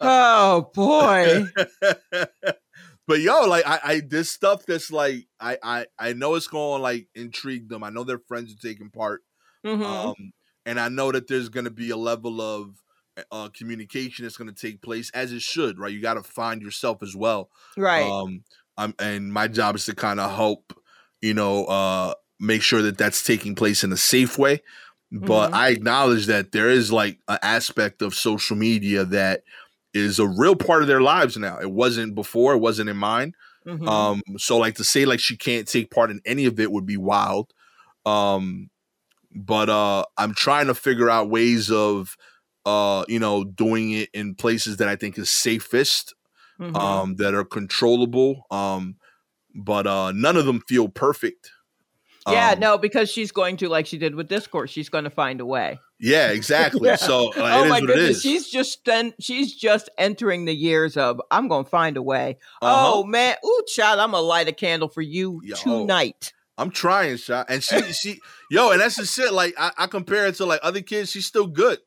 [0.00, 1.46] Oh boy.
[3.18, 6.82] but yo, like I, I this stuff that's like I, I I know it's gonna
[6.82, 7.84] like intrigue them.
[7.84, 9.22] I know their friends are taking part.
[9.64, 9.84] Mhm.
[9.84, 10.32] Um,
[10.66, 12.76] and I know that there's gonna be a level of
[13.32, 15.92] uh communication that's gonna take place as it should, right?
[15.92, 17.50] You gotta find yourself as well.
[17.76, 18.16] right.
[18.22, 18.44] um
[18.76, 20.72] i'm and my job is to kind of help
[21.20, 24.62] you know uh make sure that that's taking place in a safe way
[25.10, 25.54] but Mhm.
[25.54, 29.42] i acknowledge that there is like an aspect of social media that
[29.94, 33.32] is a real part of their lives now it wasn't before it wasn't in mine
[33.66, 33.88] Mhm.
[33.88, 36.86] um so like to say like she can't take part in any of it would
[36.86, 37.52] be wild
[38.06, 38.70] um
[39.34, 42.16] but uh i'm trying to figure out ways of
[42.66, 46.14] uh you know doing it in places that i think is safest
[46.60, 46.76] Mhm.
[46.76, 48.42] um, that are controllable.
[48.50, 48.96] Um,
[49.54, 51.52] but uh, none of them feel perfect.
[52.28, 55.10] yeah, Um, no, because she's going to, like she did with Discord, she's going to
[55.10, 55.78] find a way.
[56.00, 56.88] Yeah, exactly.
[56.88, 56.96] Yeah.
[56.96, 58.22] So like, oh it is my what goodness, is.
[58.22, 62.38] she's just then she's just entering the years of I'm going to find a way.
[62.62, 62.92] Uh-huh.
[62.94, 65.56] Oh man, ooh, child, I'm gonna light a candle for you Yo.
[65.56, 66.32] tonight.
[66.56, 69.32] I'm trying, shot, and she, she, yo, and that's the shit.
[69.32, 71.10] Like I, I compare it to like other kids.
[71.10, 71.78] She's still good.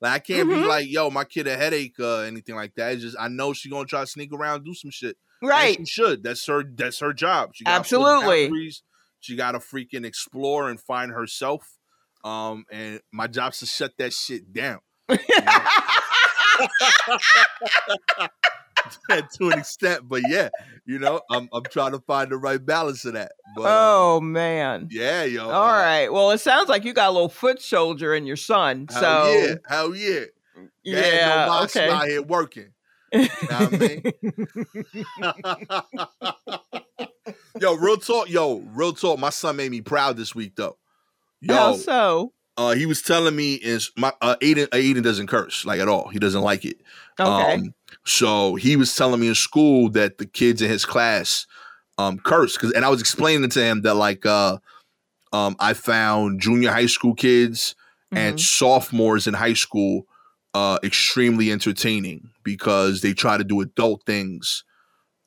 [0.00, 0.62] Like I can't Mhm.
[0.62, 2.92] be like, yo, my kid a headache, uh, anything like that.
[2.94, 5.16] It's just I know she's gonna try to sneak around, do some shit.
[5.42, 5.76] And Right.
[5.78, 6.22] she should.
[6.22, 6.64] That's her.
[6.64, 7.50] That's her job.
[7.54, 8.72] She Absolutely.
[9.20, 11.76] She got to freaking explore and find herself.
[12.22, 14.80] Um, and my job's to shut that shit down.
[19.08, 20.48] to an extent, but yeah,
[20.86, 23.32] you know, I'm I'm trying to find the right balance of that.
[23.56, 24.88] But uh, oh man.
[24.90, 26.12] yeah, yo, All uh, right.
[26.12, 28.86] Well, it sounds like you got a little foot soldier in your son.
[28.90, 30.24] hell so yeah, hell yeah,
[30.82, 31.88] yeah, no okay.
[31.88, 32.72] out here working.
[33.12, 34.02] know what I mean?
[37.60, 39.18] yo, real talk, yo, real talk.
[39.18, 40.76] My son made me proud this week, though.
[41.48, 42.32] How Yo, so?
[42.56, 46.08] uh, he was telling me is my uh, Aiden, Aiden doesn't curse like at all.
[46.08, 46.80] He doesn't like it.
[47.18, 47.54] Okay.
[47.54, 47.74] Um,
[48.04, 51.46] so he was telling me in school that the kids in his class
[51.98, 54.58] um curse because and I was explaining to him that like uh
[55.32, 57.74] um I found junior high school kids
[58.14, 58.40] and Mhm.
[58.40, 60.06] sophomores in high school
[60.54, 64.64] uh extremely entertaining because they try to do adult things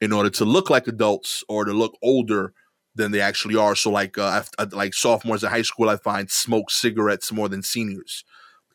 [0.01, 2.53] in order to look like adults or to look older
[2.95, 3.75] than they actually are.
[3.75, 7.49] So like uh I, I- like sophomores in high school I find smoke cigarettes more
[7.49, 8.23] than seniors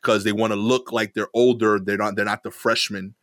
[0.01, 1.79] because they want to look like they're older.
[1.79, 3.15] They're not they're not the freshmen,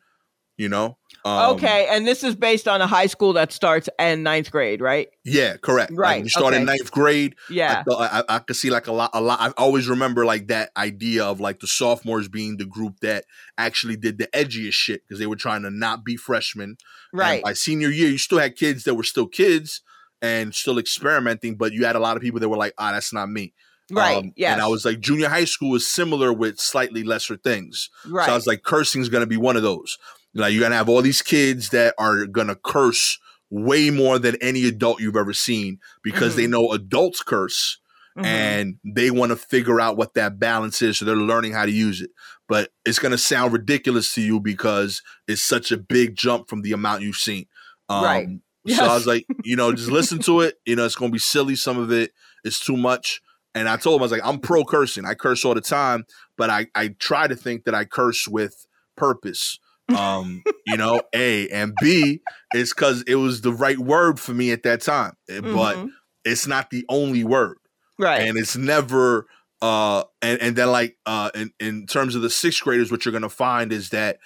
[0.57, 0.97] you know?
[1.23, 4.79] Um, okay, and this is based on a high school that starts in ninth grade,
[4.79, 5.07] right?
[5.23, 5.89] Yeah, correct.
[5.89, 7.35] Like, Right, you start in ninth grade.
[7.49, 7.83] Yeah.
[7.89, 9.39] I, I, I, could see like a lot, a lot.
[9.41, 13.25] I always remember like that idea of like the sophomores being the group that
[13.57, 16.77] actually did the edgiest shit because they were trying to not be freshmen.
[17.11, 17.43] And right.
[17.43, 19.81] by senior year, you still had kids that were still kids
[20.21, 23.13] and still experimenting, but you had a lot of people that were like, ah, that's
[23.13, 23.53] not me.
[23.91, 24.17] right.
[24.17, 24.53] Um, yes.
[24.53, 27.89] And I was like, junior high school is similar with slightly lesser things.
[28.09, 28.25] right.
[28.25, 29.97] So I was like, cursing is going to be one of those.
[30.33, 33.19] Like, you're going to have all these kids that are going to curse
[33.51, 37.79] way more than any adult you've ever seen because they know adults curse
[38.17, 38.25] Mhm.
[38.25, 40.97] and they want to figure out what that balance is.
[40.97, 42.09] So they're learning how to use it.
[42.47, 46.61] But it's going to sound ridiculous to you because it's such a big jump from
[46.61, 47.45] the amount you've seen.
[47.89, 48.27] Um, Right.
[48.67, 50.55] So I was like, you know, just listen to it.
[50.65, 51.55] You know, it's going to be silly.
[51.55, 52.11] Some of it
[52.43, 53.21] is too much.
[53.53, 55.05] And I told him, I was like, I'm pro cursing.
[55.05, 56.05] I curse all the time,
[56.37, 58.65] but I, I try to think that I curse with
[58.97, 59.59] purpose
[59.95, 62.21] Um, you know, A and B
[62.53, 65.13] is because it was the right word for me at that time.
[65.29, 65.89] Eh, But Mhm.
[66.25, 67.57] it's not the only word.
[67.99, 68.21] right.
[68.27, 69.27] And it's never
[69.61, 73.13] uh and, and then like uh in, in terms of the sixth graders, what you're
[73.13, 74.17] gonna find is that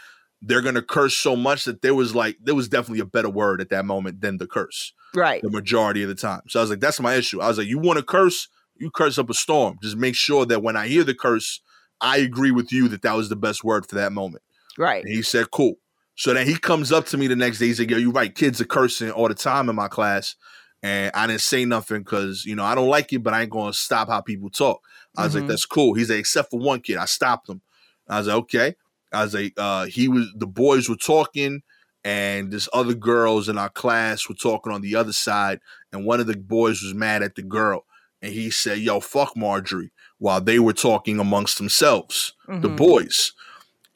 [0.41, 3.61] they're gonna curse so much that there was like there was definitely a better word
[3.61, 5.41] at that moment than the curse right.
[5.41, 6.41] the majority of the time.
[6.47, 7.41] So I was like, that's my issue.
[7.41, 8.47] I was like, you want to curse,
[8.77, 9.77] you curse up a storm.
[9.81, 11.61] Just make sure that when I hear the curse,
[12.01, 14.43] I agree with you that that was the best word for that moment.
[14.77, 15.03] Right.
[15.03, 15.75] And he said, cool.
[16.15, 17.67] So then he comes up to me the next day.
[17.67, 18.33] He's like, yo, you're right.
[18.33, 20.35] Kids are cursing all the time in my class.
[20.81, 23.49] And I didn't say nothing because, you know, I don't like it, but I ain't
[23.49, 24.81] going to stop how people talk.
[25.17, 25.47] I was like, Mhm.
[25.49, 25.93] that's cool.
[25.93, 26.97] He's like, except for one kid.
[26.97, 27.61] I stopped him.
[28.07, 28.75] I was like, okay.
[29.11, 31.61] I was like, uh, he was, the boys were talking
[32.03, 35.59] and this other girls in our class were talking on the other side.
[35.91, 37.85] And one of the boys was mad at the girl.
[38.21, 42.75] And he said, yo, fuck Marjorie while they were talking amongst themselves the Mhm.
[42.77, 43.33] boys.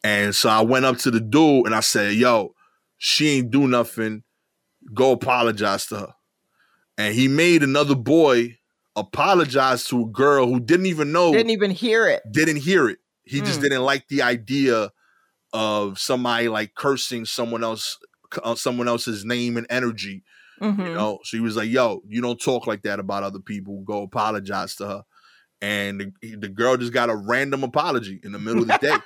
[0.04, 2.56] And so I went up to the dude and I said, Yo,
[2.97, 4.23] she ain't do nothing.
[4.93, 6.13] Go apologize to her.
[6.97, 8.58] And he made another boy
[8.95, 12.21] apologize to a girl who didn't even know, Didn't even hear it.
[12.30, 12.99] Didn't hear it.
[13.23, 13.63] He just Mm.
[13.63, 14.91] didn't like the idea
[15.54, 17.98] of somebody like cursing someone else,
[18.44, 20.24] uh, someone else's name and energy
[20.62, 20.88] Mhm.
[20.88, 21.20] you know?
[21.24, 23.82] So he was like yo you don't talk like that about other people.
[23.82, 25.04] Go apologize to her.
[25.62, 28.98] And the, the girl just got a random apology in the middle of the day.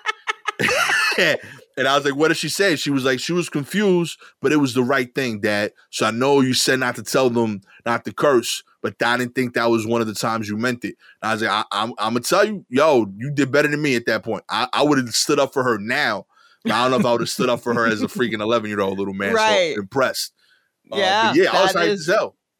[1.77, 2.75] And i was like what did she say?
[2.75, 5.71] She was like she was confused but it was the right thing dad.
[5.91, 9.35] So i know you said not to tell them not to curse but i didn't
[9.35, 10.95] think that was one of the times you meant it.
[11.21, 13.81] And i was like I, I'm, I'm gonna tell you yo you did better than
[13.81, 14.43] me at that point.
[14.49, 16.25] I, I would have stood up for her now
[16.65, 18.69] I don't know if I would have stood up for her as a freaking 11
[18.69, 19.33] year old little man.
[19.33, 19.75] Right.
[19.75, 20.33] So impressed.
[20.91, 22.11] Uh, Yeah, but yeah, I was hyped is-.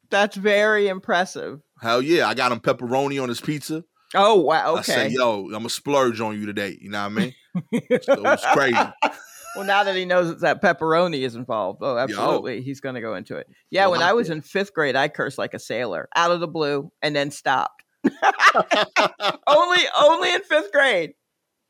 [0.10, 1.60] That's very impressive.
[1.81, 3.83] Hell yeah, I got him pepperoni on his pizza.
[4.15, 4.75] Oh wow.
[4.75, 5.15] I said, Okay.
[5.15, 6.77] yo, I'm gonna splurge on you today.
[6.79, 7.33] You know what I mean?
[8.03, 8.75] So it was crazy.
[9.55, 13.15] well, now that he knows that pepperoni is involved, oh, absolutely, he's going to go
[13.15, 13.47] into it.
[13.71, 16.47] Yeah, when I was in fifth grade, I cursed like a sailor out of the
[16.47, 17.83] blue and then stopped.
[19.47, 21.13] only, only in fifth grade.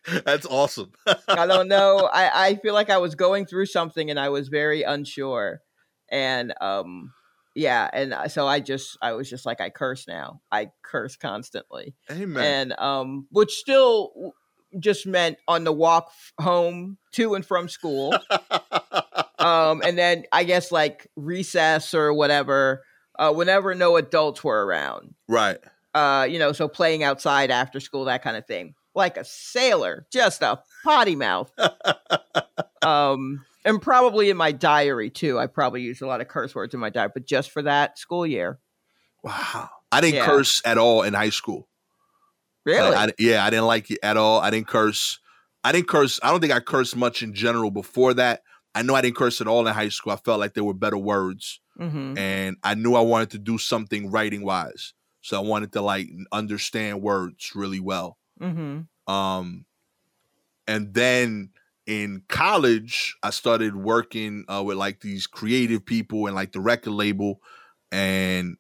[0.26, 0.92] That's awesome.
[1.28, 2.10] I don't know.
[2.12, 5.62] I, I feel like I was going through something and I was very unsure.
[6.10, 7.14] And um
[7.56, 10.42] yeah, and so I just I was just like I curse now.
[10.52, 11.96] I curse constantly.
[12.10, 12.44] Amen.
[12.44, 14.34] And um which still
[14.80, 18.14] just meant on the walk home to and from school.
[19.40, 22.84] um and then I guess like recess or whatever
[23.20, 25.16] uh whenever no adults were around.
[25.28, 25.58] right.
[25.94, 28.74] Uh you know, so playing outside after school that kind of thing.
[28.98, 31.52] Like a sailor, just a potty mouth
[32.82, 36.74] um and probably in my diary too i probably used a lot of curse words
[36.74, 38.60] in my diary but just for that school year
[39.24, 39.70] Wow.
[39.92, 40.26] I didn't Yeah.
[40.26, 41.68] curse at all in high school.
[42.66, 44.40] really I, I- yeah, I didn't like it at all.
[44.40, 45.20] I didn't curse.
[45.64, 46.20] I didn't curse.
[46.24, 48.42] I don't think I cursed much in general before that.
[48.76, 50.14] I know I didn't curse at all in high school.
[50.14, 51.60] I felt like there were better words.
[51.78, 54.94] hmm and I knew I wanted to do something writing wise.
[55.22, 58.18] So I wanted to like understand words really well.
[58.40, 59.66] Hmm Um,
[60.68, 61.52] and then
[61.86, 66.92] in college, I started working uh, with like these creative people and like the record
[66.92, 67.42] label,
[67.92, 68.58] and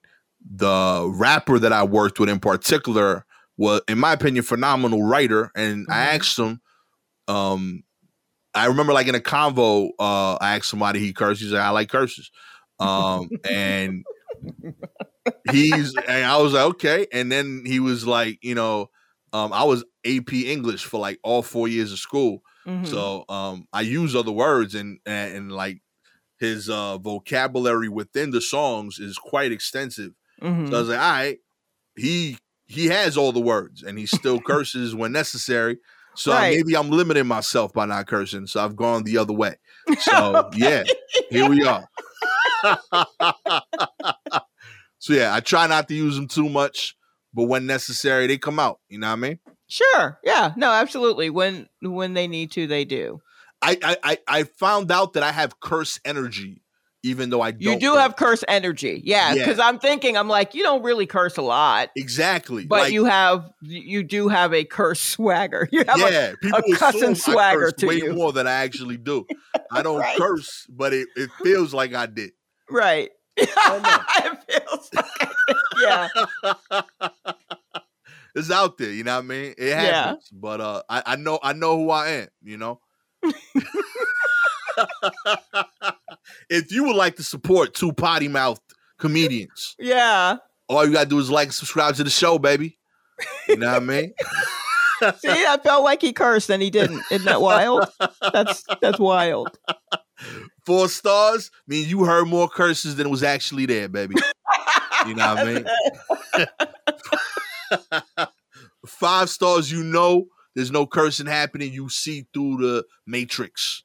[0.49, 3.25] the rapper that I worked with in particular
[3.57, 5.51] was, in my opinion, phenomenal writer.
[5.55, 6.15] And I Mhm.
[6.15, 6.61] asked him,
[7.27, 7.83] um,
[8.55, 11.41] I remember like in a convo, uh, I asked somebody he cursed.
[11.41, 12.31] He's like, I like curses.
[12.79, 14.05] Um, and
[15.43, 17.07] he's and I was like, okay.
[17.11, 18.89] And then he was like, you know,
[19.33, 22.41] um, I was AP English for like all four years of school.
[22.65, 25.81] hmm So um I use other words and, and and like
[26.39, 30.13] his uh vocabulary within the songs is quite extensive.
[30.41, 31.39] hmm So I was like, all right,
[31.95, 32.37] he
[32.67, 35.79] he has all the words and he still curses when necessary.
[36.15, 36.45] So Right.
[36.45, 38.47] maybe I'm limiting myself by not cursing.
[38.47, 39.55] So I've gone the other way.
[39.95, 40.85] So yeah,
[41.29, 41.85] here we are.
[44.99, 46.96] so yeah, I try not to use them too much,
[47.37, 48.79] but when necessary, they come out.
[48.89, 49.39] You know what I mean?
[49.69, 53.19] sure yeah no absolutely when when they need to they do
[53.61, 56.61] I I I, I found out that I have curse energy,
[57.03, 57.61] even though I don't.
[57.73, 57.99] you do curse.
[58.01, 59.43] have curse energy yeah Yeah.
[59.43, 63.03] because i'm thinking i'm like you don't really curse a lot exactly, but like, you
[63.03, 67.13] have you do have a curse swagger you have a, yeah, people a cussing I
[67.13, 68.13] swagger curse to way you.
[68.13, 69.27] more than I actually do.
[69.71, 70.17] I don't Right.
[70.17, 72.31] curse, but it, it feels like I did.
[72.69, 73.49] right it
[74.49, 76.07] feels like yeah
[78.35, 79.53] it's out there, you know what I mean?
[79.57, 79.81] It Yeah.
[80.07, 82.27] happens, but uh, I, I know I know who I am.
[82.43, 82.79] You know.
[86.49, 88.61] if you would like to support two potty mouthed
[88.99, 90.37] comedians, yeah
[90.69, 92.77] all you gotta do is like and subscribe to the show, baby.
[93.47, 94.13] You know what I mean?
[95.19, 97.01] See, I felt like he cursed and he didn't.
[97.11, 97.85] Isn't that wild?
[98.33, 99.57] That's that's wild.
[100.65, 104.15] Four stars mean you heard more curses than was actually there, baby.
[105.07, 105.53] You know what I
[108.17, 108.27] mean?
[108.85, 111.71] Five stars, you know there's no cursing happening.
[111.71, 113.83] You see through the matrix.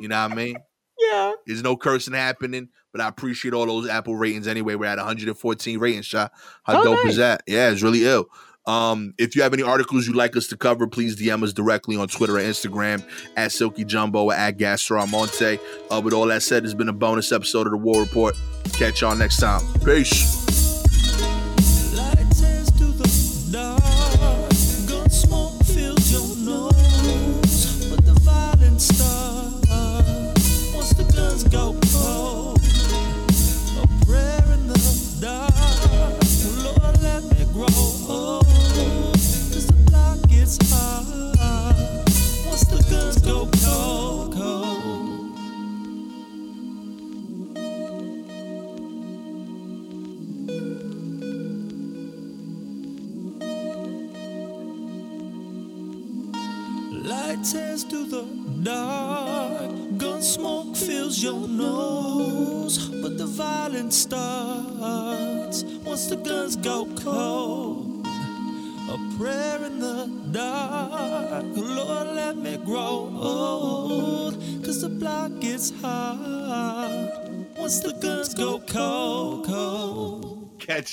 [0.00, 0.56] You know what I mean?
[1.00, 1.32] Yeah.
[1.46, 4.74] There's no cursing happening, but I appreciate all those Apple ratings anyway.
[4.74, 6.32] We're at 114 ratings, shot.
[6.64, 7.12] How Oh, dope nice.
[7.12, 7.42] is that?
[7.46, 8.26] Yeah, it's really ill.
[8.66, 11.96] Um, if you have any articles you'd like us to cover, please DM us directly
[11.96, 13.04] on Twitter or Instagram
[13.36, 15.60] at Silky Jumbo or at Gastor Almonte.
[15.88, 18.34] Uh, with all that said, it's been a bonus episode of the War Report.
[18.72, 19.62] Catch y'all next time.
[19.84, 20.37] Peace.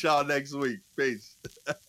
[0.04, 0.80] Y'all next week.
[0.98, 1.38] Peace.